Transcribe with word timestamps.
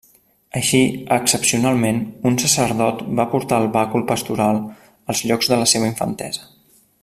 Així, 0.59 0.79
excepcionalment, 1.17 1.99
un 2.29 2.39
sacerdot 2.45 3.03
va 3.21 3.27
portar 3.35 3.61
el 3.65 3.69
bàcul 3.77 4.07
pastoral 4.13 4.61
als 5.13 5.23
llocs 5.31 5.53
de 5.53 5.61
la 5.65 5.69
seva 5.75 5.93
infantesa. 5.95 6.51